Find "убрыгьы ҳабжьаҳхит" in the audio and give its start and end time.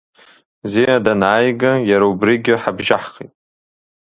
2.11-3.33